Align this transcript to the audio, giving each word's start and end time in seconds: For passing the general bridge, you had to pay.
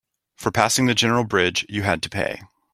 For 0.35 0.51
passing 0.51 0.87
the 0.87 0.95
general 0.95 1.23
bridge, 1.25 1.63
you 1.69 1.83
had 1.83 2.01
to 2.01 2.09
pay. 2.09 2.41